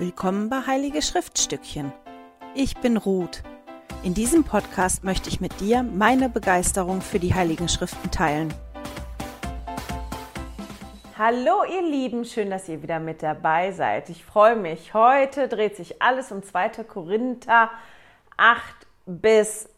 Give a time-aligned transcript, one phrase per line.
[0.00, 1.92] Willkommen bei Heilige Schriftstückchen.
[2.54, 3.42] Ich bin Ruth.
[4.04, 8.54] In diesem Podcast möchte ich mit dir meine Begeisterung für die Heiligen Schriften teilen.
[11.18, 14.08] Hallo ihr Lieben, schön, dass ihr wieder mit dabei seid.
[14.08, 14.94] Ich freue mich.
[14.94, 16.84] Heute dreht sich alles um 2.
[16.84, 17.68] Korinther
[18.36, 18.62] 8
[19.04, 19.68] bis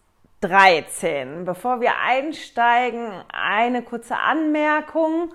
[0.42, 1.46] 13.
[1.46, 5.32] Bevor wir einsteigen, eine kurze Anmerkung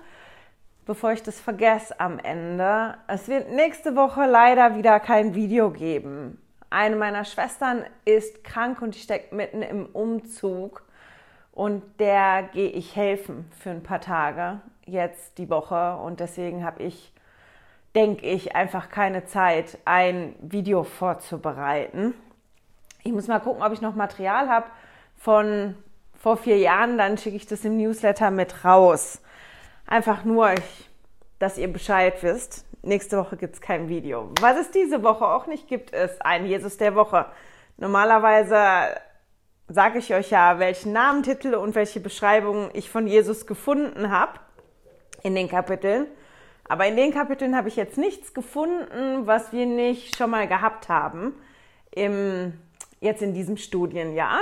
[0.86, 2.94] bevor ich das vergesse am Ende.
[3.08, 6.40] Es wird nächste Woche leider wieder kein Video geben.
[6.70, 10.84] Eine meiner Schwestern ist krank und die steckt mitten im Umzug.
[11.52, 15.96] Und der gehe ich helfen für ein paar Tage jetzt die Woche.
[15.96, 17.12] Und deswegen habe ich,
[17.94, 22.14] denke ich, einfach keine Zeit, ein Video vorzubereiten.
[23.02, 24.66] Ich muss mal gucken, ob ich noch Material habe
[25.16, 25.76] von
[26.18, 26.98] vor vier Jahren.
[26.98, 29.22] Dann schicke ich das im Newsletter mit raus.
[29.86, 30.85] Einfach nur, ich,
[31.38, 32.64] dass ihr Bescheid wisst.
[32.82, 34.30] Nächste Woche gibt es kein Video.
[34.40, 37.26] Was es diese Woche auch nicht gibt, ist ein Jesus der Woche.
[37.76, 38.96] Normalerweise
[39.68, 44.38] sage ich euch ja, welchen Namentitel und welche Beschreibungen ich von Jesus gefunden habe
[45.22, 46.06] in den Kapiteln.
[46.68, 50.88] Aber in den Kapiteln habe ich jetzt nichts gefunden, was wir nicht schon mal gehabt
[50.88, 51.34] haben
[51.90, 52.54] im,
[53.00, 54.40] jetzt in diesem Studienjahr.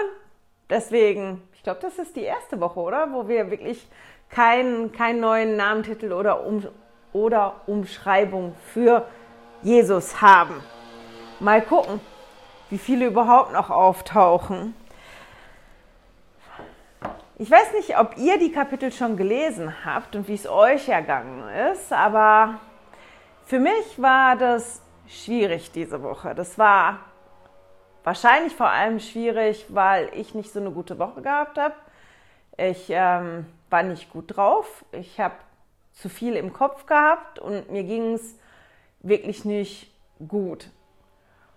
[0.71, 3.13] Deswegen, ich glaube, das ist die erste Woche, oder?
[3.13, 3.87] Wo wir wirklich
[4.31, 6.67] keinen kein neuen Namentitel oder, um,
[7.15, 9.07] oder Umschreibung für
[9.63, 10.63] Jesus haben.
[11.41, 12.01] Mal gucken,
[12.69, 14.75] wie viele überhaupt noch auftauchen.
[17.39, 21.49] Ich weiß nicht, ob ihr die Kapitel schon gelesen habt und wie es euch ergangen
[21.73, 22.61] ist, aber
[23.47, 26.35] für mich war das schwierig diese Woche.
[26.35, 27.01] Das war
[28.05, 31.75] wahrscheinlich vor allem schwierig, weil ich nicht so eine gute Woche gehabt habe.
[32.57, 34.85] Ich ähm, war nicht gut drauf.
[34.93, 35.35] Ich habe
[35.95, 38.37] zu viel im Kopf gehabt und mir ging es
[39.01, 39.91] wirklich nicht
[40.29, 40.71] gut.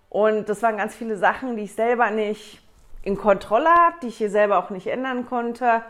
[0.08, 2.60] Und das waren ganz viele Sachen, die ich selber nicht
[3.02, 5.82] in Kontrolle habe, die ich hier selber auch nicht ändern konnte.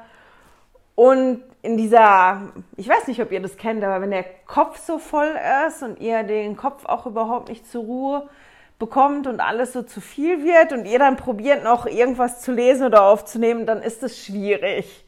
[0.94, 4.98] Und in dieser, ich weiß nicht, ob ihr das kennt, aber wenn der Kopf so
[4.98, 5.32] voll
[5.66, 8.28] ist und ihr den Kopf auch überhaupt nicht zur Ruhe
[8.78, 12.86] bekommt und alles so zu viel wird und ihr dann probiert noch irgendwas zu lesen
[12.86, 15.04] oder aufzunehmen, dann ist es schwierig.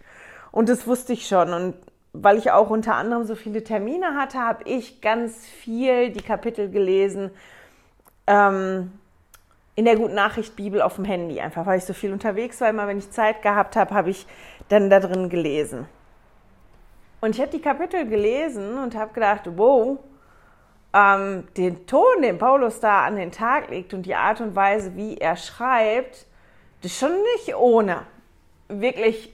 [0.52, 1.52] Und das wusste ich schon.
[1.52, 1.74] Und
[2.12, 6.70] weil ich auch unter anderem so viele Termine hatte, habe ich ganz viel die Kapitel
[6.70, 7.30] gelesen
[8.26, 8.92] ähm,
[9.76, 11.40] in der Guten Nachricht Bibel auf dem Handy.
[11.40, 12.68] Einfach weil ich so viel unterwegs war.
[12.68, 14.26] Immer wenn ich Zeit gehabt habe, habe ich
[14.68, 15.86] dann da drin gelesen.
[17.20, 19.98] Und ich habe die Kapitel gelesen und habe gedacht, wow,
[20.92, 24.96] ähm, den Ton, den Paulus da an den Tag legt und die Art und Weise,
[24.96, 26.26] wie er schreibt,
[26.82, 28.02] das ist schon nicht ohne.
[28.68, 29.32] Wirklich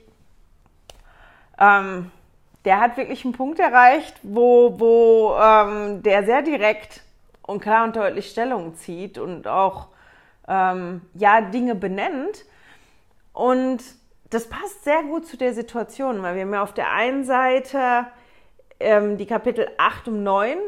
[1.59, 2.11] ähm,
[2.67, 7.01] der hat wirklich einen Punkt erreicht, wo, wo ähm, der sehr direkt
[7.43, 9.87] und klar und deutlich Stellung zieht und auch
[10.49, 12.45] ähm, ja Dinge benennt.
[13.33, 13.85] Und
[14.31, 18.09] das passt sehr gut zu der Situation, weil wir haben ja auf der einen Seite
[18.81, 20.59] ähm, die Kapitel 8 und 9,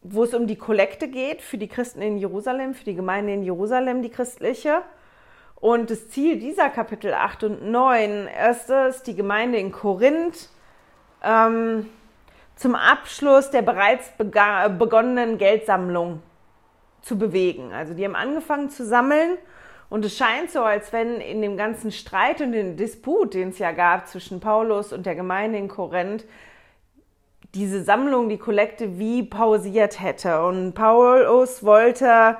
[0.00, 3.42] wo es um die Kollekte geht für die Christen in Jerusalem, für die Gemeinde in
[3.42, 4.80] Jerusalem, die christliche.
[5.56, 10.48] Und das Ziel dieser Kapitel 8 und 9 ist es, die Gemeinde in Korinth
[11.22, 11.88] ähm,
[12.56, 16.22] zum Abschluss der bereits begonnenen Geldsammlung
[17.00, 17.72] zu bewegen.
[17.72, 19.38] Also die haben angefangen zu sammeln
[19.92, 23.58] und es scheint so, als wenn in dem ganzen Streit und den Disput, den es
[23.58, 26.24] ja gab zwischen Paulus und der Gemeinde in Korinth,
[27.54, 30.44] diese Sammlung, die Kollekte wie pausiert hätte.
[30.44, 32.38] Und Paulus wollte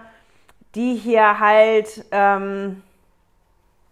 [0.75, 2.82] die hier halt ähm,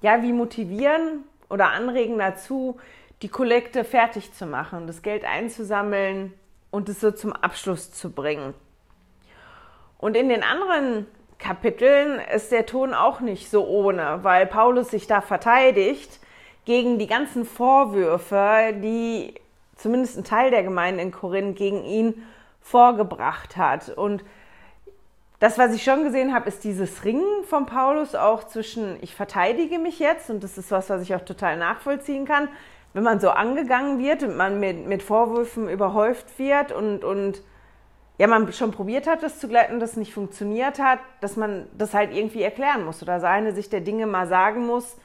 [0.00, 2.78] ja, wie motivieren oder anregen dazu,
[3.22, 6.32] die Kollekte fertig zu machen, das Geld einzusammeln
[6.70, 8.54] und es so zum Abschluss zu bringen.
[9.98, 11.06] Und in den anderen
[11.38, 16.20] Kapiteln ist der Ton auch nicht so ohne, weil Paulus sich da verteidigt
[16.64, 19.34] gegen die ganzen Vorwürfe, die
[19.76, 22.22] zumindest ein Teil der Gemeinde in Korinth gegen ihn
[22.60, 23.88] vorgebracht hat.
[23.90, 24.24] Und
[25.38, 29.78] das, was ich schon gesehen habe, ist dieses Ringen von Paulus auch zwischen, ich verteidige
[29.78, 32.48] mich jetzt, und das ist was, was ich auch total nachvollziehen kann,
[32.92, 37.42] wenn man so angegangen wird und man mit, mit Vorwürfen überhäuft wird und, und
[38.18, 41.94] ja, man schon probiert hat, das zu glätten, das nicht funktioniert hat, dass man das
[41.94, 44.96] halt irgendwie erklären muss oder seine Sicht der Dinge mal sagen muss,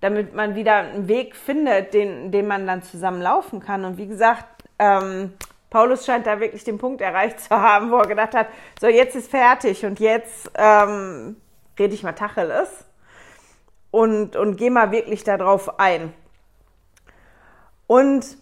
[0.00, 3.84] damit man wieder einen Weg findet, den, den man dann zusammen laufen kann.
[3.84, 4.44] Und wie gesagt,
[4.78, 5.32] ähm,
[5.70, 8.48] Paulus scheint da wirklich den Punkt erreicht zu haben, wo er gedacht hat,
[8.80, 11.36] so jetzt ist fertig und jetzt ähm,
[11.78, 12.84] rede ich mal Tacheles
[13.90, 16.12] und, und gehe mal wirklich darauf ein.
[17.92, 18.38] Und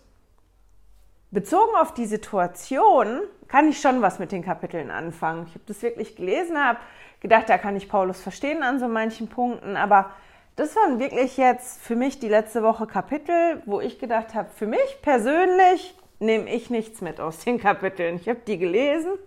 [1.33, 5.47] bezogen auf die Situation kann ich schon was mit den Kapiteln anfangen.
[5.49, 6.79] Ich habe das wirklich gelesen, habe
[7.19, 10.11] gedacht, da kann ich Paulus verstehen an so manchen Punkten, aber
[10.55, 14.69] das waren wirklich jetzt für mich die letzte Woche Kapitel, wo ich gedacht habe, für
[14.69, 18.15] mich persönlich nehme ich nichts mit aus den Kapiteln.
[18.15, 19.19] Ich habe die gelesen,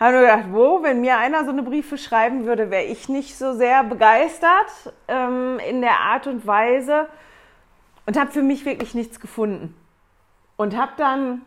[0.00, 3.36] habe nur gedacht, wo, wenn mir einer so eine Briefe schreiben würde, wäre ich nicht
[3.36, 7.10] so sehr begeistert ähm, in der Art und Weise
[8.06, 9.74] und habe für mich wirklich nichts gefunden.
[10.56, 11.42] Und habe dann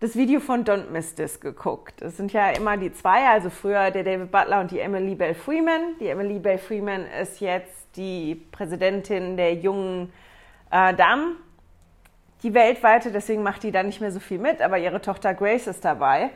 [0.00, 2.00] das Video von Don't Miss This geguckt.
[2.00, 5.34] Es sind ja immer die zwei, also früher der David Butler und die Emily Bell
[5.34, 5.98] Freeman.
[6.00, 10.10] Die Emily Bell Freeman ist jetzt die Präsidentin der jungen
[10.70, 11.36] äh, Damen,
[12.42, 15.66] die weltweite, deswegen macht die da nicht mehr so viel mit, aber ihre Tochter Grace
[15.66, 16.30] ist dabei.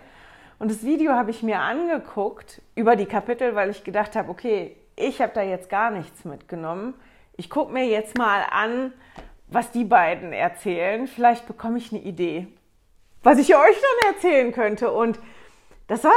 [0.59, 4.77] Und das Video habe ich mir angeguckt über die Kapitel, weil ich gedacht habe, okay,
[4.97, 6.95] ich habe da jetzt gar nichts mitgenommen.
[7.37, 8.93] Ich gucke mir jetzt mal an,
[9.49, 11.07] was die beiden erzählen.
[11.07, 12.49] Vielleicht bekomme ich eine Idee
[13.25, 14.93] was ich euch dann erzählen könnte.
[14.93, 15.19] Und
[15.89, 16.13] das war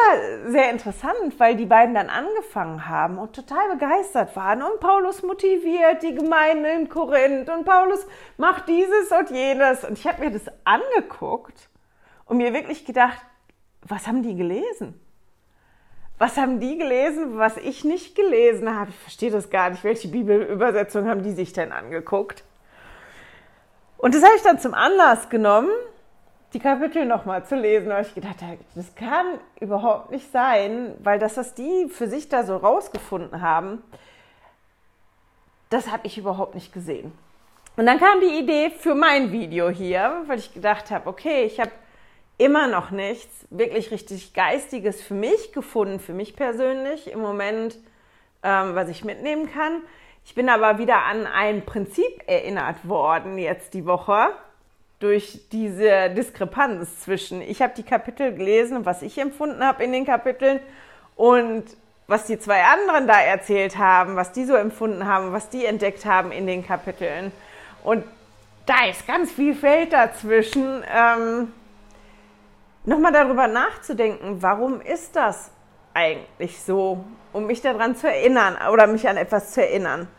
[0.47, 4.61] sehr interessant, weil die beiden dann angefangen haben und total begeistert waren.
[4.61, 8.05] Und Paulus motiviert die Gemeinde in Korinth und Paulus
[8.37, 9.83] macht dieses und jenes.
[9.83, 11.69] Und ich habe mir das angeguckt
[12.25, 13.19] und mir wirklich gedacht,
[13.81, 14.99] was haben die gelesen?
[16.19, 18.89] Was haben die gelesen, was ich nicht gelesen habe?
[18.89, 19.83] Ich verstehe das gar nicht.
[19.83, 22.43] Welche Bibelübersetzung haben die sich denn angeguckt?
[23.97, 25.69] Und das habe ich dann zum Anlass genommen,
[26.53, 29.25] die Kapitel nochmal zu lesen, weil ich gedacht habe, das kann
[29.59, 33.83] überhaupt nicht sein, weil das, was die für sich da so rausgefunden haben,
[35.69, 37.11] das habe ich überhaupt nicht gesehen.
[37.75, 41.59] Und dann kam die Idee für mein Video hier, weil ich gedacht habe, okay, ich
[41.59, 41.71] habe
[42.37, 47.77] immer noch nichts wirklich richtig Geistiges für mich gefunden, für mich persönlich im Moment,
[48.43, 49.81] ähm, was ich mitnehmen kann.
[50.27, 54.27] Ich bin aber wieder an ein Prinzip erinnert worden jetzt die Woche,
[54.99, 60.05] durch diese Diskrepanz zwischen, ich habe die Kapitel gelesen, was ich empfunden habe in den
[60.05, 60.59] Kapiteln
[61.15, 61.63] und
[62.07, 66.03] was die zwei anderen da erzählt haben, was die so empfunden haben, was die entdeckt
[66.03, 67.31] haben in den Kapiteln.
[67.85, 68.03] Und
[68.65, 70.83] da ist ganz viel Feld dazwischen.
[70.93, 71.53] Ähm,
[72.83, 75.51] Nochmal darüber nachzudenken, warum ist das
[75.93, 80.09] eigentlich so, um mich daran zu erinnern oder mich an etwas zu erinnern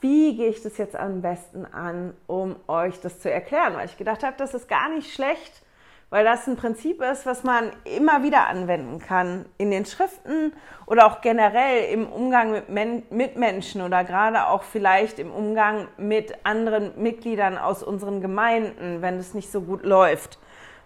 [0.00, 3.74] wie gehe ich das jetzt am besten an, um euch das zu erklären?
[3.74, 5.62] Weil ich gedacht habe, das ist gar nicht schlecht,
[6.08, 10.52] weil das ein Prinzip ist, was man immer wieder anwenden kann in den Schriften
[10.86, 15.86] oder auch generell im Umgang mit, Men mit Menschen oder gerade auch vielleicht im Umgang
[15.98, 20.38] mit anderen Mitgliedern aus unseren Gemeinden, wenn es nicht so gut läuft.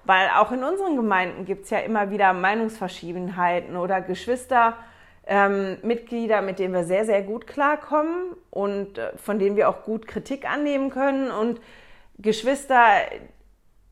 [0.05, 4.75] Weil auch in unseren Gemeinden gibt es ja immer wieder Meinungsverschiedenheiten oder Geschwister,
[5.27, 9.83] ähm, Mitglieder, mit denen wir sehr, sehr gut klarkommen und äh, von denen wir auch
[9.83, 11.61] gut Kritik annehmen können und
[12.19, 12.79] Geschwister,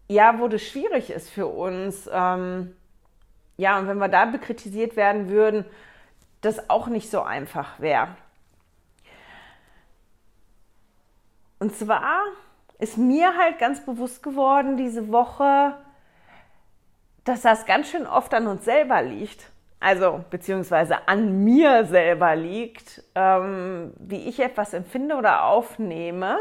[0.08, 2.08] ja, wo das schwierig ist für uns.
[2.12, 2.76] Ähm,
[3.56, 5.64] ja, und wenn wir da bekritisiert werden würden,
[6.42, 8.08] das auch nicht so einfach wäre.
[11.58, 12.22] Und zwar
[12.78, 15.76] ist mir halt ganz bewusst geworden diese Woche,
[17.24, 19.51] dass das ganz schön oft an uns selber liegt
[19.82, 26.38] also beziehungsweise an mir selber liegt, ähm, wie ich etwas empfinde oder aufnehme.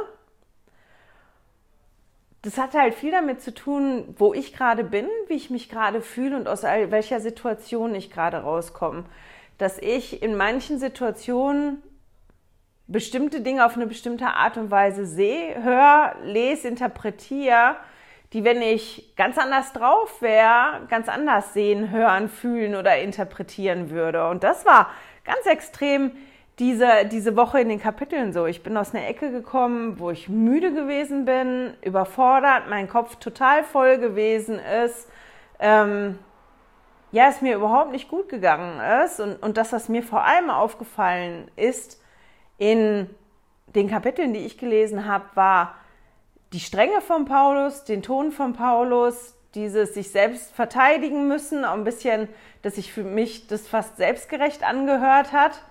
[2.43, 6.01] Das hat halt viel damit zu tun, wo ich gerade bin, wie ich mich gerade
[6.01, 9.06] fühle und aus welcher Situation ich gerade rauskomme.
[9.57, 11.83] Dass ich in manchen Situationen
[12.87, 17.75] bestimmte Dinge auf eine bestimmte Art und Weise sehe, höre, lese, interpretiere
[18.33, 24.30] die, wenn ich ganz anders drauf wäre, ganz anders sehen, hören, fühlen oder interpretieren würde.
[24.30, 24.90] Und das war
[25.26, 26.11] ganz extrem
[26.59, 28.45] diese, diese Woche in den Kapiteln so.
[28.45, 33.64] Ich bin aus einer Ecke gekommen, wo ich müde gewesen bin, überfordert, mein Kopf total
[33.64, 35.09] voll gewesen ist.
[35.59, 36.19] Ähm,
[37.11, 39.19] ja, es mir überhaupt nicht gut gegangen ist.
[39.19, 42.02] Und, und das, was mir vor allem aufgefallen ist
[42.57, 43.09] in
[43.68, 45.76] den Kapiteln, die ich gelesen habe, war,
[46.53, 51.83] die Strenge von Paulus, den Ton von Paulus, dieses sich selbst verteidigen müssen, auch ein
[51.83, 52.27] bisschen,
[52.61, 55.61] dass sich für mich das fast selbstgerecht angehört hat.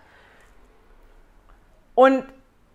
[1.95, 2.25] Und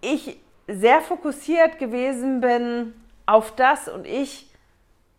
[0.01, 2.93] ich sehr fokussiert gewesen bin
[3.25, 4.51] auf das und ich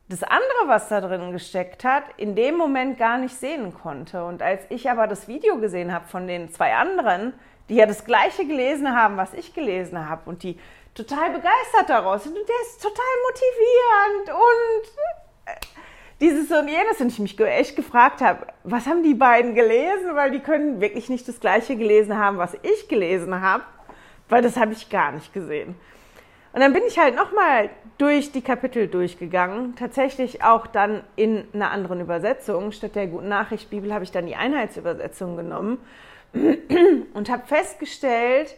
[0.08, 4.24] das andere, was da drin gesteckt hat, in dem Moment gar nicht sehen konnte.
[4.24, 7.32] Und als ich aber das Video gesehen habe von den zwei anderen,
[7.68, 10.58] die ja das gleiche gelesen haben, was ich gelesen habe und die
[10.96, 12.26] total begeistert daraus.
[12.26, 14.88] Und der ist total motivierend und
[15.46, 15.60] äh,
[16.20, 17.00] dieses und jenes.
[17.00, 20.14] Und ich mich echt gefragt habe, was haben die beiden gelesen?
[20.14, 23.62] Weil die können wirklich nicht das Gleiche gelesen haben, was ich gelesen habe,
[24.28, 25.76] weil das habe ich gar nicht gesehen.
[26.52, 31.70] Und dann bin ich halt nochmal durch die Kapitel durchgegangen, tatsächlich auch dann in einer
[31.70, 32.72] anderen Übersetzung.
[32.72, 35.76] Statt der Guten Nachricht Bibel habe ich dann die Einheitsübersetzung genommen
[37.12, 38.56] und habe festgestellt,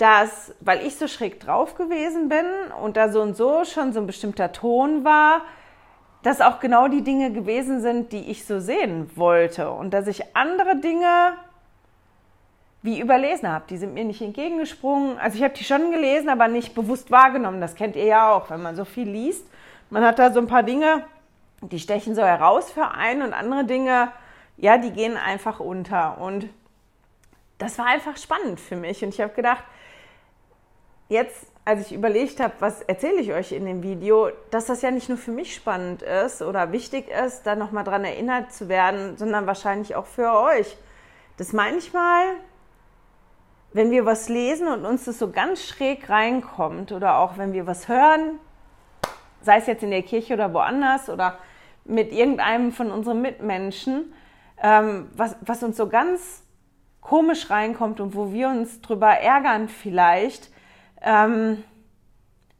[0.00, 2.46] dass, weil ich so schräg drauf gewesen bin
[2.82, 5.42] und da so und so schon so ein bestimmter Ton war,
[6.22, 10.34] dass auch genau die Dinge gewesen sind, die ich so sehen wollte und dass ich
[10.34, 11.34] andere Dinge
[12.80, 13.66] wie überlesen habe.
[13.68, 15.18] Die sind mir nicht entgegengesprungen.
[15.18, 17.60] Also ich habe die schon gelesen, aber nicht bewusst wahrgenommen.
[17.60, 19.46] Das kennt ihr ja auch, wenn man so viel liest.
[19.90, 21.04] Man hat da so ein paar Dinge,
[21.60, 24.12] die stechen so heraus für einen und andere Dinge,
[24.56, 26.18] ja, die gehen einfach unter.
[26.22, 26.48] Und
[27.58, 29.02] das war einfach spannend für mich.
[29.04, 29.62] Und ich habe gedacht,
[31.10, 34.90] jetzt, als ich überlegt habe, was erzähle ich euch in dem Video, dass das ja
[34.90, 39.18] nicht nur für mich spannend ist oder wichtig ist, da nochmal dran erinnert zu werden,
[39.18, 40.78] sondern wahrscheinlich auch für euch.
[41.36, 42.24] Dass manchmal
[43.72, 47.66] wenn wir was lesen und uns das so ganz schräg reinkommt oder auch wenn wir
[47.66, 48.40] was hören,
[49.42, 51.38] sei es jetzt in der Kirche oder woanders oder
[51.84, 54.12] mit irgendeinem von unseren Mitmenschen,
[54.62, 56.44] ähm, was, was uns so ganz
[57.00, 60.50] komisch reinkommt und wo wir uns drüber ärgern vielleicht,
[61.02, 61.62] ähm,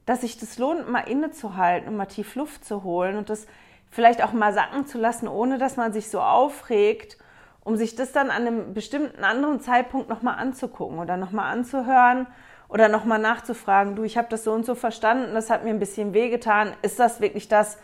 [0.06, 3.46] dass sich das lohnt, mal innezuhalten und mal tief Luft zu holen und das
[3.90, 7.16] vielleicht auch mal sacken zu lassen, ohne dass man sich so aufregt
[7.62, 12.26] um sich das dann an einem bestimmten anderen Zeitpunkt nochmal anzugucken oder nochmal anzuhören
[12.68, 15.78] oder nochmal nachzufragen, du, ich habe das so und so verstanden, das hat mir ein
[15.78, 17.78] bisschen wehgetan, ist das wirklich das,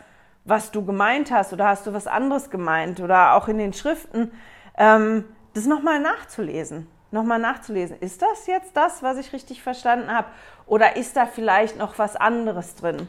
[0.45, 3.01] was du gemeint hast oder hast du was anderes gemeint?
[3.01, 4.31] Oder auch in den Schriften,
[4.77, 10.27] ähm, das nochmal nachzulesen, nochmal nachzulesen, ist das jetzt das, was ich richtig verstanden habe
[10.65, 13.07] oder ist da vielleicht noch was anderes drin?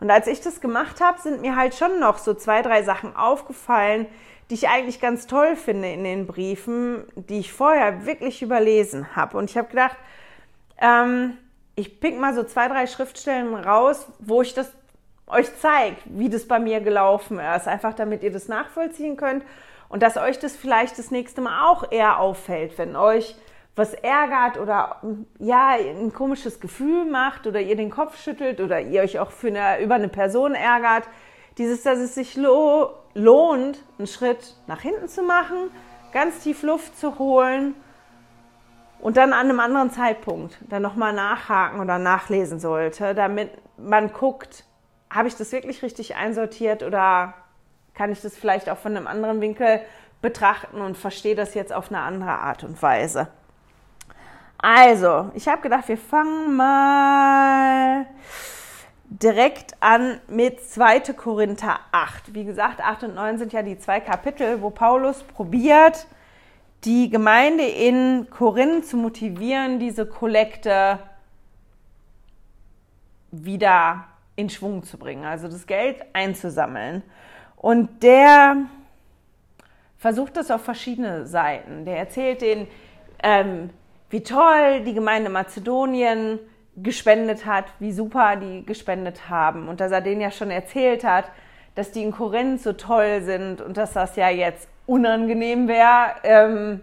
[0.00, 3.16] Und als ich das gemacht habe, sind mir halt schon noch so zwei, drei Sachen
[3.16, 4.06] aufgefallen,
[4.50, 9.38] die ich eigentlich ganz toll finde in den Briefen, die ich vorher wirklich überlesen habe.
[9.38, 9.96] Und ich habe gedacht,
[10.78, 11.38] ähm,
[11.74, 14.70] ich pick mal so zwei, drei Schriftstellen raus, wo ich das
[15.26, 17.66] euch zeige, wie das bei mir gelaufen ist.
[17.66, 19.42] Einfach damit ihr das nachvollziehen könnt
[19.88, 23.36] und dass euch das vielleicht das nächste Mal auch eher auffällt, wenn euch
[23.76, 25.02] was ärgert oder
[25.38, 29.48] ja, ein komisches Gefühl macht oder ihr den Kopf schüttelt oder ihr euch auch für
[29.48, 31.04] eine, über eine Person ärgert.
[31.58, 35.70] Dieses, dass es sich lo lohnt, einen Schritt nach hinten zu machen,
[36.12, 37.74] ganz tief Luft zu holen
[39.00, 44.64] und dann an einem anderen Zeitpunkt dann nochmal nachhaken oder nachlesen sollte, damit man guckt,
[45.10, 47.34] habe ich das wirklich richtig einsortiert oder
[47.96, 49.80] kann ich das vielleicht auch von einem anderen Winkel
[50.22, 53.28] betrachten und verstehe das jetzt auf eine andere Art und Weise.
[54.58, 58.06] Also, ich habe gedacht, wir fangen mal
[59.08, 61.00] direkt an mit 2.
[61.12, 62.34] Korinther 8.
[62.34, 66.06] Wie gesagt, 8 und 9 sind ja die zwei Kapitel, wo Paulus probiert,
[66.84, 70.98] die Gemeinde in Korinth zu motivieren, diese Kollekte
[73.30, 77.02] wieder in Schwung zu bringen, also das Geld einzusammeln.
[77.66, 78.58] Und der
[79.98, 81.84] versucht das auf verschiedene Seiten.
[81.84, 82.68] Der erzählt denen,
[83.24, 83.70] ähm,
[84.08, 86.38] wie toll die Gemeinde Mazedonien
[86.76, 91.24] gespendet hat, wie super die gespendet haben und dass er denen ja schon erzählt hat,
[91.74, 96.82] dass die in Korinth so toll sind und dass das ja jetzt unangenehm wäre ähm,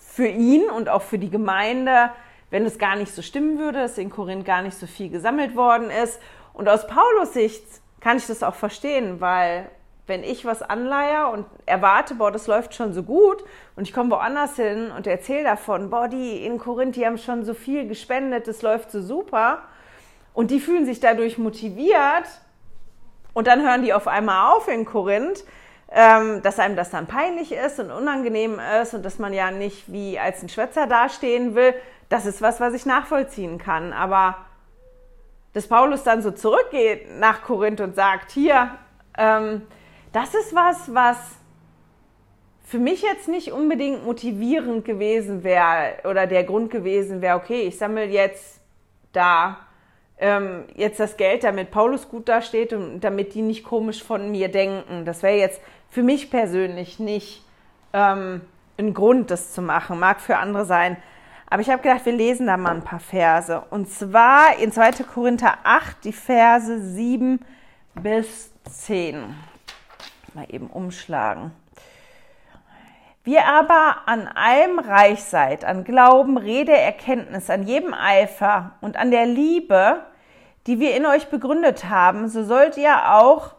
[0.00, 2.10] für ihn und auch für die Gemeinde,
[2.50, 5.56] wenn es gar nicht so stimmen würde, dass in Korinth gar nicht so viel gesammelt
[5.56, 6.20] worden ist.
[6.52, 7.64] Und aus Paulus Sicht
[8.04, 9.70] kann ich das auch verstehen, weil
[10.06, 13.42] wenn ich was anleihe und erwarte, boah, das läuft schon so gut
[13.76, 17.46] und ich komme woanders hin und erzähle davon, boah, die in Korinth, die haben schon
[17.46, 19.62] so viel gespendet, das läuft so super
[20.34, 22.26] und die fühlen sich dadurch motiviert
[23.32, 25.42] und dann hören die auf einmal auf in Korinth,
[25.90, 29.90] ähm, dass einem das dann peinlich ist und unangenehm ist und dass man ja nicht
[29.90, 31.72] wie als ein Schwätzer dastehen will,
[32.10, 34.36] das ist was, was ich nachvollziehen kann, aber
[35.54, 38.70] dass Paulus dann so zurückgeht nach Korinth und sagt, hier,
[39.16, 39.62] ähm,
[40.12, 41.16] das ist was, was
[42.64, 47.78] für mich jetzt nicht unbedingt motivierend gewesen wäre oder der Grund gewesen wäre, okay, ich
[47.78, 48.60] sammle jetzt
[49.12, 49.58] da
[50.18, 54.48] ähm, jetzt das Geld, damit Paulus gut dasteht und damit die nicht komisch von mir
[54.48, 55.04] denken.
[55.04, 57.44] Das wäre jetzt für mich persönlich nicht
[57.92, 58.40] ähm,
[58.78, 59.98] ein Grund, das zu machen.
[59.98, 60.96] Mag für andere sein.
[61.54, 63.62] Aber ich habe gedacht, wir lesen da mal ein paar Verse.
[63.70, 65.04] Und zwar in 2.
[65.04, 67.38] Korinther 8, die Verse 7
[67.94, 69.32] bis 10
[70.34, 71.52] mal eben umschlagen.
[73.22, 79.12] Wir aber an allem reich seid, an Glauben, Rede, Erkenntnis, an jedem Eifer und an
[79.12, 80.00] der Liebe,
[80.66, 83.54] die wir in euch begründet haben, so sollt ihr auch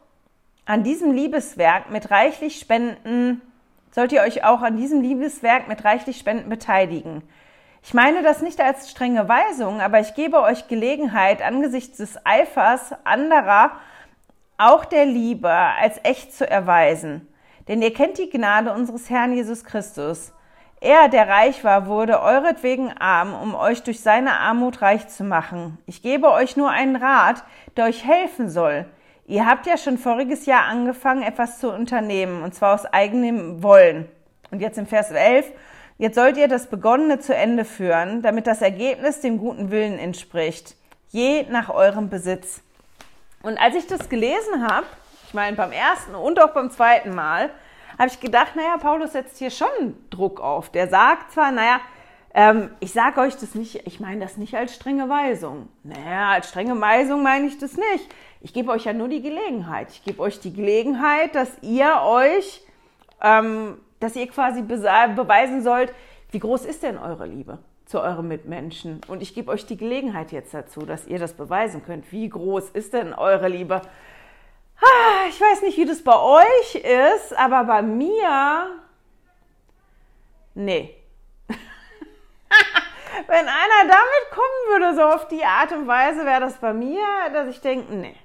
[0.66, 3.40] an diesem Liebeswerk mit reichlich Spenden,
[3.92, 7.24] sollt ihr euch auch an diesem Liebeswerk mit reichlich Spenden beteiligen.
[7.88, 12.96] Ich meine das nicht als strenge Weisung, aber ich gebe euch Gelegenheit, angesichts des Eifers
[13.04, 13.74] anderer
[14.58, 17.28] auch der Liebe als echt zu erweisen.
[17.68, 20.34] Denn ihr kennt die Gnade unseres Herrn Jesus Christus.
[20.82, 25.78] Er, der reich war, wurde euretwegen arm, um euch durch seine Armut reich zu machen.
[25.86, 27.44] Ich gebe euch nur einen Rat,
[27.78, 28.88] der euch helfen soll.
[29.28, 34.10] Ihr habt ja schon voriges Jahr angefangen, etwas zu unternehmen, und zwar aus eigenem Wollen.
[34.50, 35.52] Und jetzt im Vers 11,
[35.98, 40.76] jetzt sollt ihr das Begonnene zu Ende führen, damit das Ergebnis dem guten Willen entspricht,
[41.10, 42.62] je nach eurem Besitz.
[43.42, 44.86] Und als ich das gelesen habe,
[45.28, 47.50] ich meine beim ersten und auch beim zweiten Mal,
[47.98, 50.70] habe ich gedacht, naja, Paulus setzt hier schon Druck auf.
[50.70, 51.80] Der sagt zwar, naja,
[52.34, 55.70] ähm, ich sage euch das nicht, ich meine das nicht als strenge Weisung.
[55.84, 58.10] Naja, als strenge Weisung meine ich das nicht.
[58.42, 59.88] Ich gebe euch ja nur die Gelegenheit.
[59.92, 62.62] Ich gebe euch die Gelegenheit, dass ihr euch,
[63.22, 65.94] ähm, dass ihr quasi beweisen sollt,
[66.32, 69.02] wie groß ist denn eure Liebe zu euren Mitmenschen.
[69.08, 72.12] Und ich gebe euch die Gelegenheit jetzt dazu, dass ihr das beweisen könnt.
[72.12, 73.82] Wie groß ist denn eure Liebe?
[75.30, 78.80] Ich weiß nicht, wie das bei euch ist, aber bei mir,
[80.54, 80.96] nee.
[83.28, 87.04] Wenn einer damit kommen würde, so auf die Art und Weise, wäre das bei mir,
[87.34, 88.16] dass ich denke, nee.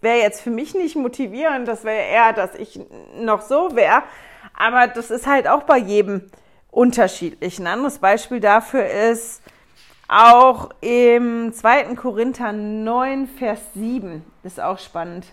[0.00, 2.78] Wäre jetzt für mich nicht motivierend, das wäre eher, dass ich
[3.16, 4.02] noch so wäre.
[4.54, 6.30] Aber das ist halt auch bei jedem
[6.70, 7.58] unterschiedlich.
[7.58, 9.42] Ein anderes Beispiel dafür ist
[10.08, 11.94] auch im 2.
[11.94, 14.24] Korinther 9, Vers 7.
[14.42, 15.26] Das ist auch spannend.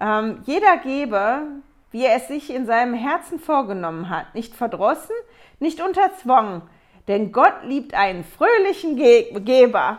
[0.00, 1.42] Ähm, jeder gebe,
[1.92, 5.14] wie er es sich in seinem Herzen vorgenommen hat, nicht verdrossen,
[5.60, 6.62] nicht unter Zwang,
[7.06, 9.98] denn Gott liebt einen fröhlichen Ge Geber.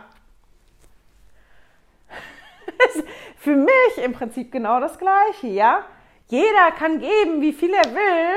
[3.38, 5.84] Für mich im Prinzip genau das Gleiche, ja?
[6.28, 8.34] Jeder kann geben, wie viel er will,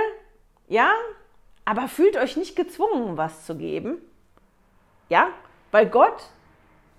[0.67, 0.91] ja?
[1.65, 3.97] Aber fühlt euch nicht gezwungen, was zu geben,
[5.09, 5.29] ja?
[5.71, 6.29] Weil Gott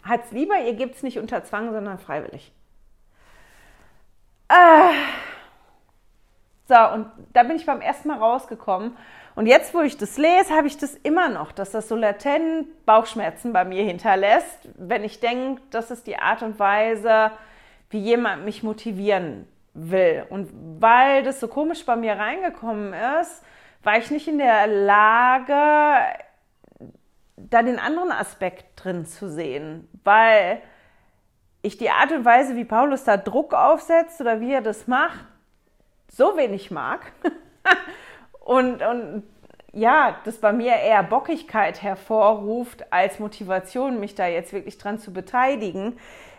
[0.02, 2.52] hat es lieber, ihr gebt es nicht unter Zwang, sondern freiwillig.
[4.48, 4.92] Äh.
[6.68, 8.96] So, und da bin ich beim ersten Mal rausgekommen.
[9.34, 12.84] Und jetzt, wo ich das lese, habe ich das immer noch, dass das so latent
[12.84, 17.30] Bauchschmerzen bei mir hinterlässt, wenn ich denke, das ist die Art und Weise,
[17.90, 20.26] wie jemand mich motivieren will.
[20.28, 20.50] Und
[20.80, 23.42] weil das so komisch bei mir reingekommen ist,
[23.82, 25.54] war ich nicht in der Lage,
[27.36, 30.60] da den anderen Aspekt drin zu sehen, weil
[31.62, 35.24] ich die Art und Weise, wie Paulus da Druck aufsetzt oder wie er das macht,
[36.10, 37.12] so wenig mag.
[38.40, 39.22] und, und
[39.72, 45.12] ja, das bei mir eher Bockigkeit hervorruft als Motivation, mich da jetzt wirklich dran zu
[45.12, 45.98] beteiligen.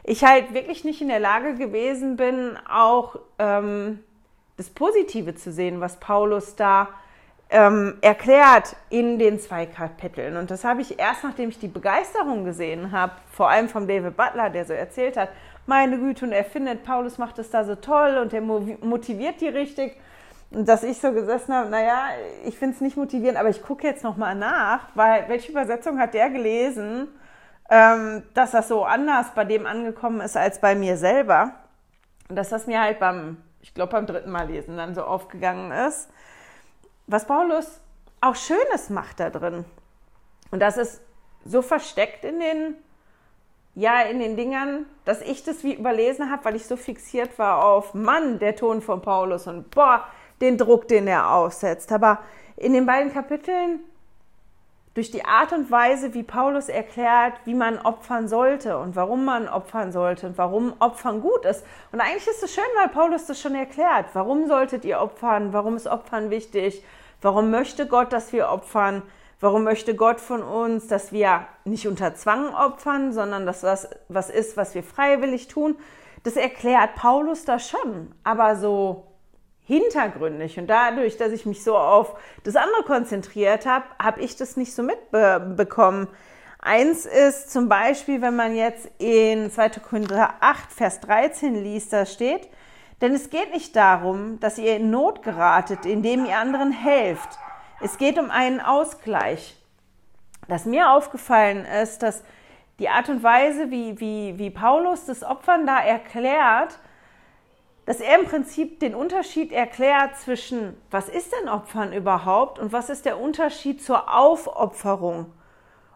[0.10, 4.00] Ich halt wirklich nicht in der Lage gewesen bin, auch ähm,
[4.58, 6.88] das Positive zu sehen, was Paulus da
[7.52, 10.36] ähm, erklärt in den zwei Kapiteln.
[10.38, 14.18] Und das habe ich erst, nachdem ich die Begeisterung gesehen habe, vor allem von David
[14.18, 15.30] Butler, der so erzählt hat,
[15.68, 19.50] meine Güte, und er findet, Paulus macht es da so toll und er motiviert die
[19.50, 19.96] richtig.
[20.50, 22.08] Und dass ich so gesessen habe, naja,
[22.48, 26.16] ich finde es nicht motivierend, aber ich gucke jetzt nochmal nach, weil welche Übersetzung hat
[26.16, 27.10] der gelesen,
[27.70, 31.54] ähm, dass das so anders bei dem angekommen ist als bei mir selber.
[32.28, 35.72] Und dass das mir halt beim, ich glaube beim dritten Mal lesen dann so aufgegangen
[35.72, 36.10] ist
[37.10, 37.82] was Paulus
[38.22, 39.66] auch Schönes macht da drin.
[40.52, 41.02] Und das ist
[41.46, 42.76] so versteckt in den,
[43.76, 47.66] ja, in den Dingern, dass ich das wie überlesen habe, weil ich so fixiert war
[47.66, 50.04] auf Mann, der Ton von Paulus und boah,
[50.42, 51.92] den Druck, den er aufsetzt.
[51.92, 52.20] Aber
[52.58, 53.80] in den beiden Kapiteln,
[54.94, 59.48] durch die Art und Weise, wie Paulus erklärt, wie man opfern sollte und warum man
[59.48, 61.66] opfern sollte und warum Opfern gut ist.
[61.92, 64.08] Und eigentlich ist es schön, weil Paulus das schon erklärt.
[64.14, 65.54] Warum solltet ihr opfern?
[65.54, 66.84] Warum ist Opfern wichtig?
[67.22, 69.04] Warum möchte Gott, dass wir opfern?
[69.40, 74.30] Warum möchte Gott von uns, dass wir nicht unter Zwang opfern, sondern dass das was
[74.30, 75.78] ist, was wir freiwillig tun?
[76.24, 79.09] Das erklärt Paulus da schon, aber so
[79.70, 80.58] hintergründig.
[80.58, 84.74] Und dadurch, dass ich mich so auf das andere konzentriert habe, habe ich das nicht
[84.74, 86.08] so mitbekommen.
[86.58, 89.70] Eins ist zum Beispiel, wenn man jetzt in 2.
[89.88, 92.50] Korinther 8, Vers 13 liest, da steht,
[93.02, 97.30] denn es geht nicht darum, dass ihr in Not geratet, indem ihr anderen helft.
[97.80, 99.56] Es geht um einen Ausgleich.
[100.48, 102.24] Dass mir aufgefallen ist, dass
[102.80, 106.80] die Art und Weise, wie, wie, wie Paulus das Opfern da erklärt,
[107.90, 112.92] dass er im Prinzip den Unterschied erklärt zwischen, was ist denn Opfern überhaupt und was
[112.92, 115.34] ist der Unterschied zur Aufopferung.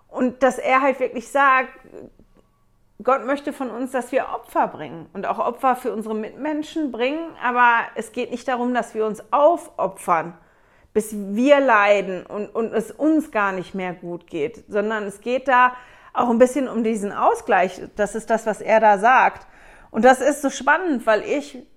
[0.08, 1.70] Und dass er halt wirklich sagt,
[3.04, 7.30] Gott möchte von uns, dass wir Opfer bringen und auch Opfer für unsere Mitmenschen bringen,
[7.44, 10.36] aber es geht nicht darum, dass wir uns aufopfern.
[10.94, 15.48] bis wir leiden und, und es uns gar nicht mehr gut geht, sondern es geht
[15.48, 15.74] da
[16.12, 17.80] auch ein bisschen um diesen Ausgleich.
[17.96, 19.46] Das ist das, was er da sagt.
[19.92, 21.68] Und das ist so spannend, weil ich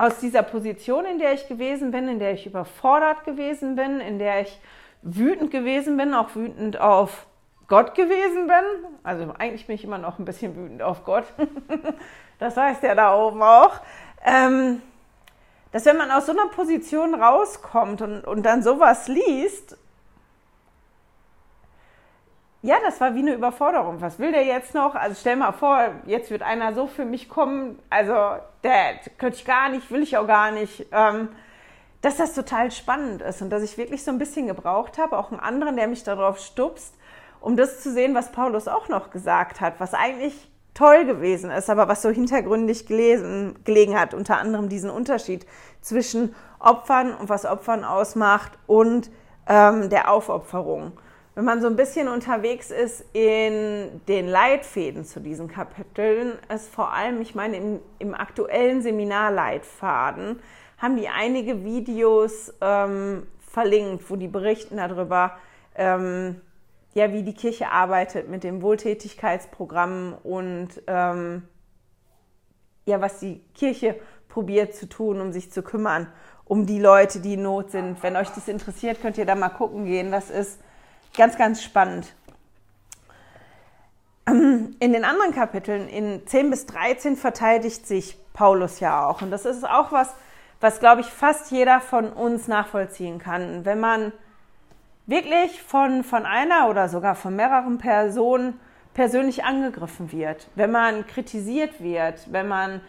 [0.00, 4.18] aus dieser Position, in der ich gewesen bin, in der ich überfordert gewesen bin, in
[4.18, 4.60] der ich
[5.02, 7.26] wütend gewesen bin, auch wütend auf
[7.68, 8.94] Gott gewesen bin.
[9.02, 11.24] Also eigentlich bin ich immer noch ein bisschen wütend auf Gott.
[12.38, 13.72] das heißt ja da oben auch.
[14.24, 14.80] Ähm,
[15.70, 19.76] dass wenn man aus so einer Position rauskommt und, und dann sowas liest,
[22.62, 24.00] ja, das war wie eine Überforderung.
[24.00, 24.94] Was will der jetzt noch?
[24.94, 27.78] Also stell mal vor, jetzt wird einer so für mich kommen.
[27.88, 28.14] Also,
[28.62, 30.86] der könnte ich gar nicht, will ich auch gar nicht.
[30.92, 31.30] Ähm,
[32.02, 35.30] dass das total spannend ist und dass ich wirklich so ein bisschen gebraucht habe, auch
[35.30, 36.94] einen anderen, der mich darauf stupst,
[37.40, 41.68] um das zu sehen, was Paulus auch noch gesagt hat, was eigentlich toll gewesen ist,
[41.68, 45.46] aber was so hintergründig gelesen, gelegen hat, unter anderem diesen Unterschied
[45.82, 49.10] zwischen Opfern und was Opfern ausmacht und
[49.46, 50.92] ähm, der Aufopferung.
[51.40, 56.92] Wenn man so ein bisschen unterwegs ist in den Leitfäden zu diesen Kapiteln, ist vor
[56.92, 60.38] allem, ich meine, im, im aktuellen Seminarleitfaden
[60.76, 65.38] haben die einige Videos ähm, verlinkt, wo die berichten darüber,
[65.76, 66.42] ähm,
[66.92, 71.44] ja, wie die Kirche arbeitet mit dem Wohltätigkeitsprogramm und ähm,
[72.84, 73.98] ja, was die Kirche
[74.28, 76.12] probiert zu tun, um sich zu kümmern
[76.44, 78.02] um die Leute, die in Not sind.
[78.02, 80.10] Wenn euch das interessiert, könnt ihr da mal gucken gehen.
[80.10, 80.58] Das ist
[81.16, 82.14] ganz, ganz spannend.
[84.26, 89.22] In den anderen Kapiteln, in 10 bis 13, verteidigt sich Paulus ja auch.
[89.22, 90.14] Und das ist auch was,
[90.60, 93.64] was, glaube ich, fast jeder von uns nachvollziehen kann.
[93.64, 94.12] Wenn man
[95.06, 98.60] wirklich von, von einer oder sogar von mehreren Personen
[98.94, 102.80] persönlich angegriffen wird, wenn man kritisiert wird, wenn man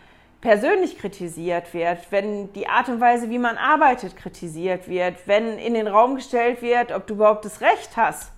[0.41, 5.75] persönlich kritisiert wird, wenn die Art und Weise, wie man arbeitet, kritisiert wird, wenn in
[5.75, 8.31] den Raum gestellt wird, ob du überhaupt das Recht hast,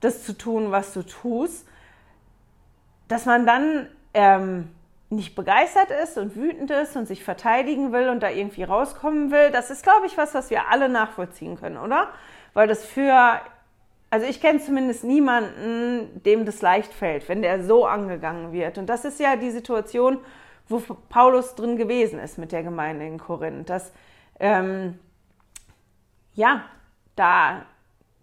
[0.00, 1.66] das zu tun, was du tust,
[3.08, 4.70] dass man dann ähm,
[5.08, 9.50] nicht begeistert ist und wütend ist und sich verteidigen will und da irgendwie rauskommen will,
[9.52, 12.08] das ist, glaube ich, was, was wir alle nachvollziehen können, oder?
[12.54, 13.40] Weil das für,
[14.10, 18.78] also ich kenne zumindest niemanden, dem das leicht fällt, wenn der so angegangen wird.
[18.78, 20.18] Und das ist ja die Situation,
[20.68, 23.92] wo Paulus drin gewesen ist mit der Gemeinde in Korinth, dass
[24.40, 24.98] ähm,
[26.34, 26.64] ja,
[27.14, 27.62] da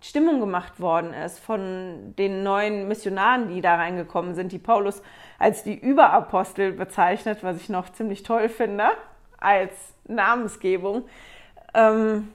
[0.01, 5.01] Stimmung gemacht worden ist von den neuen Missionaren, die da reingekommen sind, die Paulus
[5.39, 8.89] als die Überapostel bezeichnet, was ich noch ziemlich toll finde
[9.37, 9.71] als
[10.05, 11.05] Namensgebung.
[11.73, 12.33] Ähm,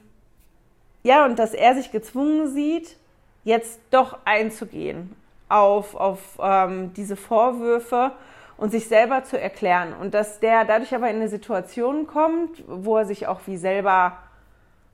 [1.02, 2.96] ja, und dass er sich gezwungen sieht,
[3.44, 5.14] jetzt doch einzugehen
[5.48, 8.12] auf, auf ähm, diese Vorwürfe
[8.58, 9.94] und sich selber zu erklären.
[9.94, 14.18] Und dass der dadurch aber in eine Situation kommt, wo er sich auch wie selber,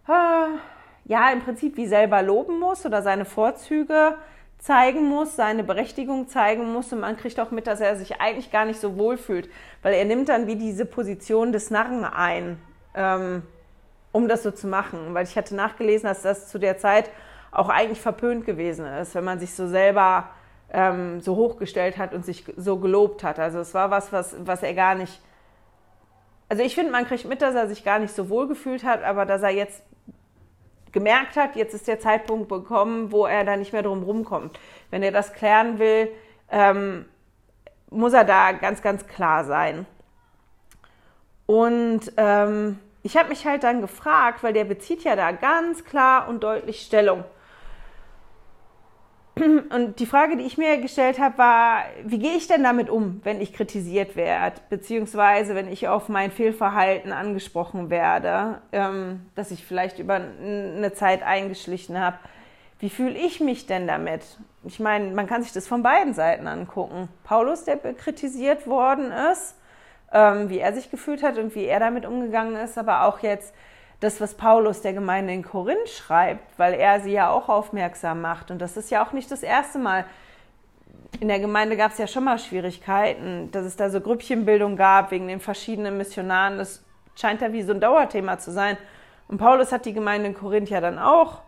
[0.06, 4.14] ja, im Prinzip wie selber loben muss oder seine Vorzüge
[4.58, 8.50] zeigen muss, seine Berechtigung zeigen muss und man kriegt auch mit, dass er sich eigentlich
[8.50, 9.50] gar nicht so wohl fühlt,
[9.82, 12.58] weil er nimmt dann wie diese Position des Narren ein,
[12.94, 13.42] ähm,
[14.12, 15.12] um das so zu machen.
[15.12, 17.10] Weil ich hatte nachgelesen, dass das zu der Zeit
[17.50, 20.30] auch eigentlich verpönt gewesen ist, wenn man sich so selber
[20.74, 23.38] ähm, so hochgestellt hat und sich so gelobt hat.
[23.38, 25.20] Also es war was, was, was er gar nicht.
[26.48, 29.02] Also ich finde, man kriegt mit, dass er sich gar nicht so wohl gefühlt hat,
[29.04, 29.82] aber dass er jetzt
[30.92, 34.58] gemerkt hat, jetzt ist der Zeitpunkt gekommen, wo er da nicht mehr drum rumkommt.
[34.90, 36.10] Wenn er das klären will,
[36.50, 37.06] ähm,
[37.90, 39.86] muss er da ganz, ganz klar sein.
[41.46, 46.28] Und ähm, ich habe mich halt dann gefragt, weil der bezieht ja da ganz klar
[46.28, 47.24] und deutlich Stellung.
[49.36, 53.20] Und die Frage, die ich mir gestellt habe, war, wie gehe ich denn damit um,
[53.24, 59.64] wenn ich kritisiert werde, beziehungsweise wenn ich auf mein Fehlverhalten angesprochen werde, ähm, dass ich
[59.64, 62.16] vielleicht über eine Zeit eingeschlichen habe.
[62.78, 64.22] Wie fühle ich mich denn damit?
[64.62, 67.08] Ich meine, man kann sich das von beiden Seiten angucken.
[67.24, 69.56] Paulus, der kritisiert worden ist,
[70.12, 73.52] ähm, wie er sich gefühlt hat und wie er damit umgegangen ist, aber auch jetzt
[74.00, 78.50] das, was Paulus der Gemeinde in Korinth schreibt, weil er sie ja auch aufmerksam macht.
[78.50, 80.04] Und das ist ja auch nicht das erste Mal.
[81.20, 85.10] In der Gemeinde gab es ja schon mal Schwierigkeiten, dass es da so Grüppchenbildung gab
[85.10, 86.58] wegen den verschiedenen Missionaren.
[86.58, 86.82] Das
[87.14, 88.76] scheint ja wie so ein Dauerthema zu sein.
[89.28, 91.40] Und Paulus hat die Gemeinde in Korinth ja dann auch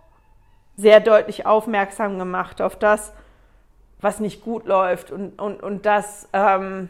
[0.77, 3.13] sehr deutlich aufmerksam gemacht auf das,
[4.01, 6.89] was nicht gut läuft und, und, und das, ähm,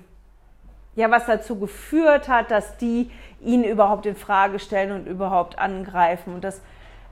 [0.97, 6.35] ja, was dazu geführt hat, dass die ihn überhaupt in Frage stellen und überhaupt angreifen.
[6.35, 6.63] Und das,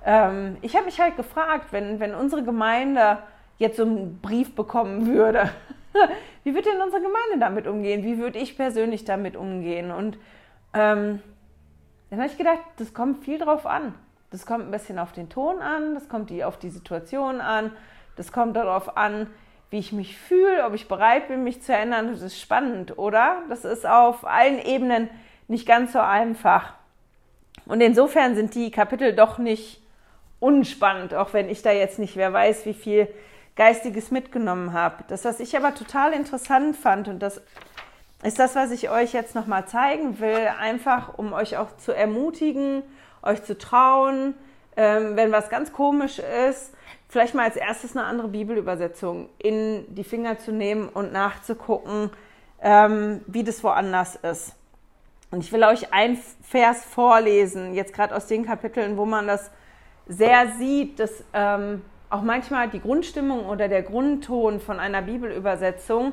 [0.05, 3.19] ähm, ich habe mich halt gefragt, wenn, wenn unsere Gemeinde
[3.59, 5.51] jetzt so einen Brief bekommen würde,
[6.45, 8.03] wie würde denn unsere Gemeinde damit umgehen?
[8.03, 9.93] Wie würde ich persönlich damit umgehen?
[9.93, 10.19] Und
[10.73, 11.21] ähm,
[12.09, 13.95] dann habe ich gedacht, das kommt viel drauf an.
[14.31, 17.71] Das kommt ein bisschen auf den Ton an, das kommt auf die Situation an,
[18.17, 19.29] das kommt darauf an,
[19.71, 22.11] wie ich mich fühle, ob ich bereit bin, mich zu ändern.
[22.11, 23.43] Das ist spannend, oder?
[23.49, 25.11] Das ist auf allen Ebenen
[25.49, 26.75] nicht ganz so einfach.
[27.67, 29.81] Und insofern sind die Kapitel doch nicht
[30.41, 33.09] unspannend, auch wenn ich da jetzt nicht, wer weiß, wie viel
[33.57, 35.05] Geistiges mitgenommen habe.
[35.09, 37.41] Das, was ich aber total interessant fand, und das
[38.23, 42.83] ist das, was ich euch jetzt nochmal zeigen will, einfach um euch auch zu ermutigen,
[43.23, 44.35] euch zu trauen,
[44.77, 46.73] ähm, wenn was ganz komisch ist,
[47.09, 52.11] vielleicht mal als erstes eine andere Bibelübersetzung in die Finger zu nehmen und nachzugucken,
[52.61, 54.55] ähm, wie das woanders ist.
[55.31, 59.51] Und ich will euch ein Vers vorlesen, jetzt gerade aus den Kapiteln, wo man das
[60.07, 66.13] sehr sieht, dass ähm, auch manchmal die Grundstimmung oder der Grundton von einer Bibelübersetzung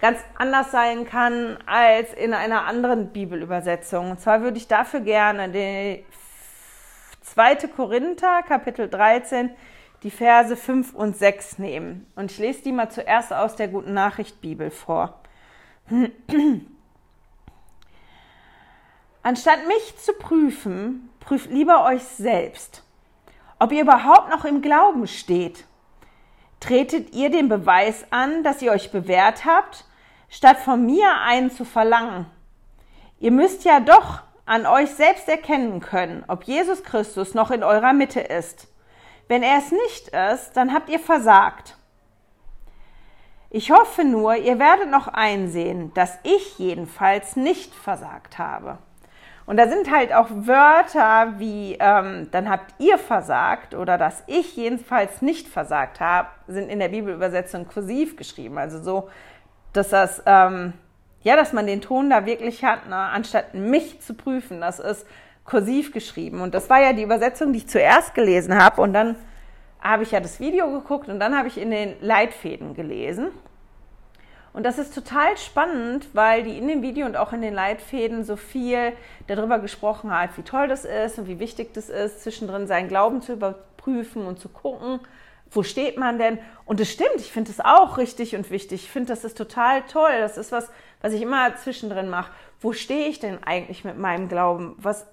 [0.00, 4.12] ganz anders sein kann als in einer anderen Bibelübersetzung.
[4.12, 6.04] Und zwar würde ich dafür gerne die
[7.24, 7.68] 2.
[7.74, 9.50] Korinther, Kapitel 13,
[10.02, 12.06] die Verse 5 und 6 nehmen.
[12.14, 15.20] Und ich lese die mal zuerst aus der Guten Nachricht Bibel vor.
[19.22, 22.84] Anstatt mich zu prüfen, prüft lieber euch selbst
[23.58, 25.64] ob ihr überhaupt noch im Glauben steht.
[26.60, 29.84] Tretet ihr den Beweis an, dass ihr euch bewährt habt,
[30.28, 32.26] statt von mir einen zu verlangen?
[33.20, 37.92] Ihr müsst ja doch an euch selbst erkennen können, ob Jesus Christus noch in eurer
[37.92, 38.68] Mitte ist.
[39.28, 41.76] Wenn er es nicht ist, dann habt ihr versagt.
[43.50, 48.78] Ich hoffe nur, ihr werdet noch einsehen, dass ich jedenfalls nicht versagt habe.
[49.46, 54.56] Und da sind halt auch Wörter wie, ähm, dann habt ihr versagt oder dass ich
[54.56, 58.58] jedenfalls nicht versagt habe, sind in der Bibelübersetzung kursiv geschrieben.
[58.58, 59.08] Also so,
[59.72, 60.72] dass das, ähm,
[61.24, 62.96] ja, dass man den Ton da wirklich hat, ne?
[62.96, 65.06] anstatt mich zu prüfen, das ist
[65.44, 66.40] kursiv geschrieben.
[66.40, 68.80] Und das war ja die Übersetzung, die ich zuerst gelesen habe.
[68.80, 69.16] Und dann
[69.80, 73.28] habe ich ja das Video geguckt und dann habe ich in den Leitfäden gelesen.
[74.52, 78.22] Und das ist total spannend, weil die in dem Video und auch in den Leitfäden
[78.22, 78.92] so viel
[79.26, 83.20] darüber gesprochen hat, wie toll das ist und wie wichtig das ist, zwischendrin seinen Glauben
[83.20, 85.00] zu überprüfen und zu gucken,
[85.50, 86.38] wo steht man denn?
[86.66, 88.84] Und es stimmt, ich finde es auch richtig und wichtig.
[88.84, 90.12] Ich finde, das ist total toll.
[90.18, 90.68] Das ist was,
[91.04, 92.32] was ich immer zwischendrin mache.
[92.60, 94.74] Wo stehe ich denn eigentlich mit meinem Glauben?
[94.78, 95.06] Was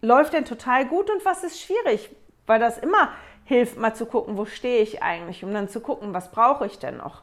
[0.00, 2.10] läuft denn total gut und was ist schwierig?
[2.46, 3.10] Weil das immer
[3.44, 6.80] hilft, mal zu gucken, wo stehe ich eigentlich, um dann zu gucken, was brauche ich
[6.80, 7.22] denn noch?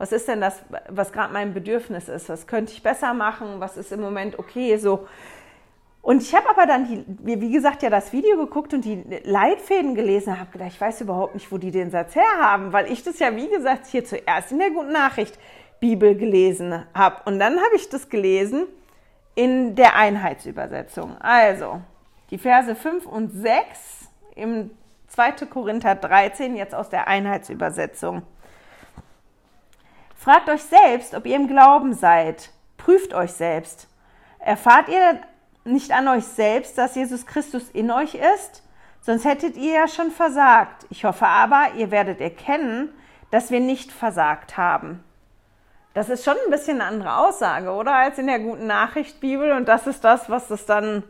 [0.00, 3.76] was ist denn das, was gerade mein Bedürfnis ist, was könnte ich besser machen, was
[3.76, 5.06] ist im Moment okay, so.
[6.00, 9.94] Und ich habe aber dann, die, wie gesagt, ja das Video geguckt und die Leitfäden
[9.94, 13.18] gelesen, habe gedacht, ich weiß überhaupt nicht, wo die den Satz herhaben, weil ich das
[13.18, 15.38] ja, wie gesagt, hier zuerst in der Guten Nachricht
[15.80, 17.22] Bibel gelesen habe.
[17.24, 18.66] Und dann habe ich das gelesen
[19.34, 21.16] in der Einheitsübersetzung.
[21.20, 21.80] Also,
[22.30, 24.70] die Verse 5 und 6 im
[25.08, 25.32] 2.
[25.46, 28.22] Korinther 13, jetzt aus der Einheitsübersetzung.
[30.14, 32.50] Fragt euch selbst, ob ihr im Glauben seid.
[32.76, 33.88] Prüft euch selbst.
[34.38, 35.20] Erfahrt ihr
[35.64, 38.62] nicht an euch selbst, dass Jesus Christus in euch ist?
[39.00, 40.86] Sonst hättet ihr ja schon versagt.
[40.90, 42.90] Ich hoffe aber, ihr werdet erkennen,
[43.30, 45.02] dass wir nicht versagt haben.
[45.92, 47.94] Das ist schon ein bisschen eine andere Aussage, oder?
[47.94, 49.52] Als in der guten Nachricht Bibel.
[49.52, 51.02] Und das ist das, was es dann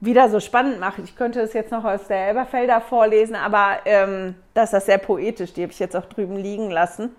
[0.00, 0.98] wieder so spannend macht.
[0.98, 4.98] Ich könnte es jetzt noch aus der Elberfelder vorlesen, aber ähm, das ist das sehr
[4.98, 5.52] poetisch.
[5.52, 7.14] Die habe ich jetzt auch drüben liegen lassen.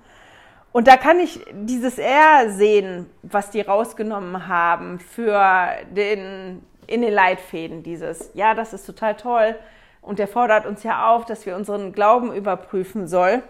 [0.72, 7.14] Und da kann ich dieses R sehen, was die rausgenommen haben für den, in den
[7.14, 9.56] Leitfäden, dieses, ja, das ist total toll.
[10.02, 13.42] Und der fordert uns ja auf, dass wir unseren Glauben überprüfen soll,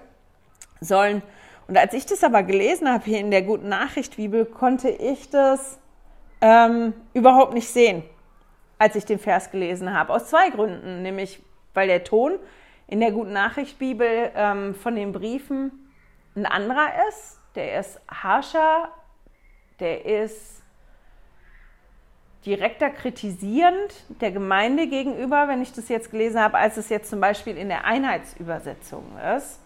[0.79, 1.21] sollen.
[1.69, 5.29] Und als ich das aber gelesen habe hier in der Guten Nachricht Bibel, konnte ich
[5.29, 5.79] das
[6.41, 8.01] ähm, überhaupt nicht sehen,
[8.79, 10.11] als ich den Vers gelesen habe.
[10.11, 11.43] Aus zwei Gründen, nämlich
[11.75, 12.39] weil der Ton
[12.87, 15.91] in der Guten Nachricht Bibel ähm, von den Briefen
[16.35, 18.89] ein anderer ist, der ist harscher,
[19.79, 20.63] der ist
[22.47, 27.21] direkter kritisierend der Gemeinde gegenüber, wenn ich das jetzt gelesen habe, als es jetzt zum
[27.21, 29.03] Beispiel in der Einheitsübersetzung
[29.37, 29.59] ist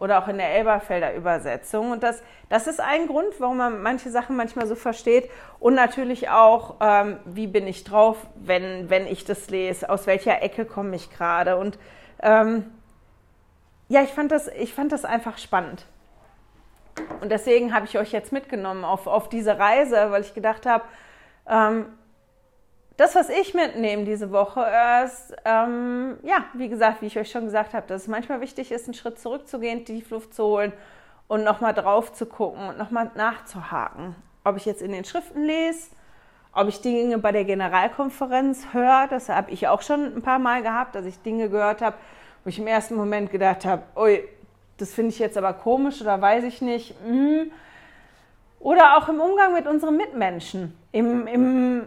[0.00, 1.92] oder auch in der Elberfelder Übersetzung.
[1.92, 5.30] Und das, das ist ein Grund, warum man manche Sachen manchmal so versteht.
[5.60, 10.42] Und natürlich auch, ähm, wie bin ich drauf, wenn, wenn ich das lese, aus welcher
[10.42, 11.58] Ecke komme ich gerade.
[11.58, 11.78] Und
[12.22, 12.64] ähm,
[13.88, 15.84] ja, ich fand, das, ich fand das einfach spannend.
[17.20, 20.84] Und deswegen habe ich euch jetzt mitgenommen auf, auf diese Reise, weil ich gedacht habe,
[21.46, 21.86] ähm,
[23.00, 24.62] das, was ich mitnehme diese Woche,
[25.06, 28.70] ist, ähm, ja, wie gesagt, wie ich euch schon gesagt habe, dass es manchmal wichtig
[28.70, 30.74] ist, einen Schritt zurückzugehen, Tiefluft zu holen
[31.26, 34.14] und nochmal drauf zu gucken und nochmal nachzuhaken.
[34.44, 35.88] Ob ich jetzt in den Schriften lese,
[36.52, 39.06] ob ich Dinge bei der Generalkonferenz höre.
[39.08, 41.96] Das habe ich auch schon ein paar Mal gehabt, dass ich Dinge gehört habe,
[42.44, 44.22] wo ich im ersten Moment gedacht habe, ui,
[44.76, 46.94] das finde ich jetzt aber komisch oder weiß ich nicht.
[47.02, 47.50] Hm.
[48.58, 51.86] Oder auch im Umgang mit unseren Mitmenschen, im, im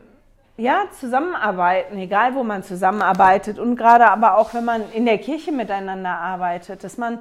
[0.63, 5.51] ja, Zusammenarbeiten, egal wo man zusammenarbeitet und gerade aber auch, wenn man in der Kirche
[5.51, 7.19] miteinander arbeitet, dass man,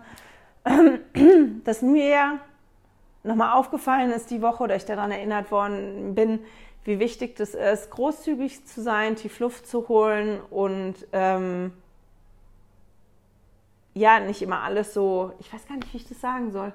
[1.64, 2.38] dass mir
[3.24, 6.38] nochmal aufgefallen ist die Woche oder ich daran erinnert worden bin,
[6.84, 11.72] wie wichtig das ist, großzügig zu sein, tief Luft zu holen und ähm,
[13.92, 16.72] ja, nicht immer alles so, ich weiß gar nicht, wie ich das sagen soll.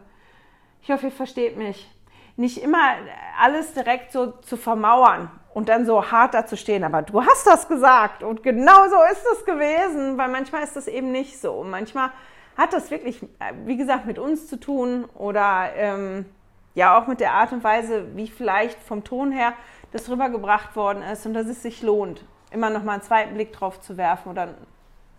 [0.81, 1.89] Ich hoffe, ihr versteht mich.
[2.35, 2.95] Nicht immer
[3.39, 6.83] alles direkt so zu vermauern und dann so hart da zu stehen.
[6.83, 10.87] Aber du hast das gesagt und genau so ist es gewesen, weil manchmal ist das
[10.87, 11.63] eben nicht so.
[11.63, 12.11] Manchmal
[12.57, 13.21] hat das wirklich,
[13.65, 16.25] wie gesagt, mit uns zu tun oder ähm,
[16.73, 19.53] ja auch mit der Art und Weise, wie vielleicht vom Ton her
[19.91, 23.53] das rübergebracht worden ist und dass es sich lohnt, immer noch mal einen zweiten Blick
[23.53, 24.49] drauf zu werfen oder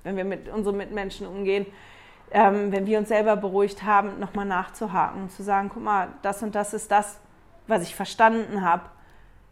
[0.05, 1.67] wenn wir mit unseren Mitmenschen umgehen,
[2.31, 6.43] ähm, wenn wir uns selber beruhigt haben, nochmal nachzuhaken und zu sagen, guck mal, das
[6.43, 7.21] und das ist das,
[7.67, 8.83] was ich verstanden habe.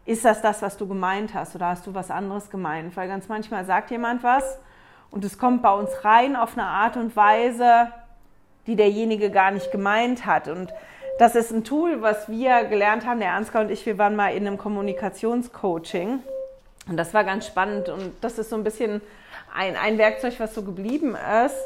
[0.07, 2.95] Ist das das, was du gemeint hast oder hast du was anderes gemeint?
[2.95, 4.57] Weil ganz manchmal sagt jemand was
[5.11, 7.91] und es kommt bei uns rein auf eine Art und Weise,
[8.67, 10.47] die derjenige gar nicht gemeint hat.
[10.47, 10.73] Und
[11.19, 14.29] das ist ein Tool, was wir gelernt haben, der Ansgar und ich, wir waren mal
[14.29, 16.19] in einem Kommunikationscoaching.
[16.87, 17.89] Und das war ganz spannend.
[17.89, 19.01] Und das ist so ein bisschen
[19.53, 21.57] ein, ein Werkzeug, was so geblieben ist,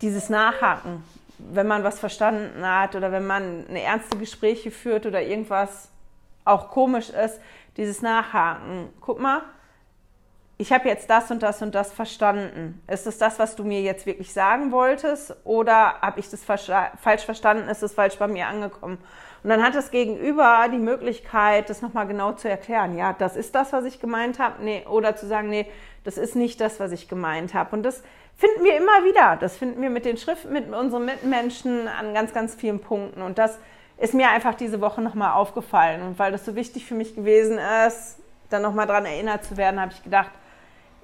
[0.00, 1.04] dieses Nachhaken.
[1.38, 5.91] Wenn man was verstanden hat oder wenn man eine ernste Gespräche führt oder irgendwas
[6.44, 7.40] auch komisch ist,
[7.76, 8.88] dieses Nachhaken.
[9.00, 9.42] Guck mal,
[10.58, 12.80] ich habe jetzt das und das und das verstanden.
[12.86, 15.34] Ist es das, was du mir jetzt wirklich sagen wolltest?
[15.44, 17.68] Oder habe ich das falsch verstanden?
[17.68, 18.98] Ist es falsch bei mir angekommen?
[19.42, 22.96] Und dann hat das Gegenüber die Möglichkeit, das nochmal genau zu erklären.
[22.96, 24.62] Ja, das ist das, was ich gemeint habe.
[24.62, 25.66] Nee, oder zu sagen, nee,
[26.04, 27.74] das ist nicht das, was ich gemeint habe.
[27.74, 28.04] Und das
[28.36, 29.36] finden wir immer wieder.
[29.40, 33.20] Das finden wir mit den Schriften, mit unseren Mitmenschen an ganz, ganz vielen Punkten.
[33.20, 33.58] Und das
[33.96, 36.02] ist mir einfach diese Woche nochmal aufgefallen.
[36.02, 38.18] Und weil das so wichtig für mich gewesen ist,
[38.50, 40.30] dann nochmal daran erinnert zu werden, habe ich gedacht,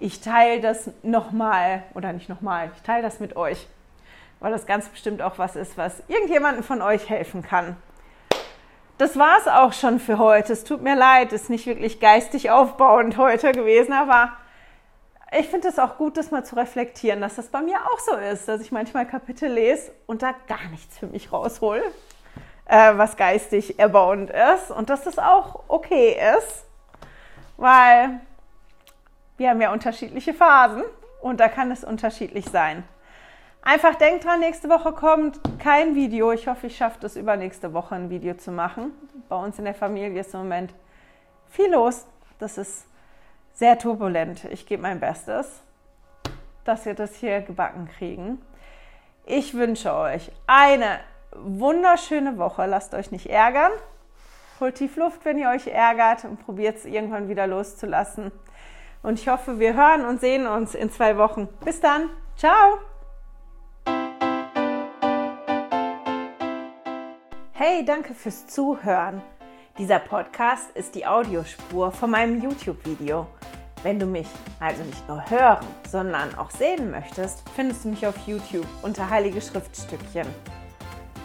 [0.01, 3.67] ich teile das nochmal, oder nicht nochmal, ich teile das mit euch,
[4.41, 7.77] weil das ganz bestimmt auch was ist, was irgendjemandem von euch helfen kann.
[8.99, 10.53] Das war es auch schon für heute.
[10.53, 14.33] Es tut mir leid, es ist nicht wirklich geistig aufbauend heute gewesen, aber
[15.31, 18.17] ich finde es auch gut, das mal zu reflektieren, dass das bei mir auch so
[18.17, 21.83] ist, dass ich manchmal Kapitel lese und da gar nichts für mich raushol,
[22.69, 26.65] äh, was geistig erbauend ist und dass das auch okay ist,
[27.57, 28.21] weil
[29.39, 30.85] wir haben ja unterschiedliche Phasen
[31.23, 32.85] und da kann es unterschiedlich sein.
[33.63, 36.33] Einfach denkt dran, nächste Woche kommt kein Video.
[36.33, 38.93] Ich hoffe, ich schaffe es übernächste Woche ein Video zu machen.
[39.29, 40.73] Bei uns in der Familie ist im Moment
[41.51, 42.07] viel los.
[42.39, 42.87] Das ist
[43.53, 44.45] sehr turbulent.
[44.45, 45.61] Ich gebe mein Bestes,
[46.65, 48.41] dass wir das hier gebacken kriegen.
[49.27, 51.01] Ich wünsche euch eine
[51.33, 52.67] wunderschöne Woche.
[52.67, 53.73] Lasst euch nicht ärgern.
[54.61, 58.33] Holt tief Luft, wenn ihr euch ärgert und probiert es irgendwann wieder loszulassen.
[59.03, 61.49] Und ich hoffe, wir hören und sehen uns in zwei Wochen.
[61.65, 62.11] Bis dann.
[62.37, 62.79] Ciao.
[67.53, 69.23] Hey, danke fürs Zuhören.
[69.79, 73.27] Dieser Podcast ist die Audiospur von meinem YouTube-Video.
[73.85, 74.27] Wenn du mich
[74.59, 79.41] also nicht nur hören, sondern auch sehen möchtest, findest du mich auf YouTube unter Heilige
[79.41, 80.27] Schriftstückchen.